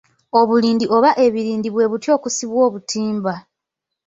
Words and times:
Obulindi 0.39 0.85
oba 0.95 1.09
ebirindi 1.25 1.67
bwe 1.71 1.89
buti 1.91 2.07
okusibwa 2.15 2.59
obutimba. 2.67 3.33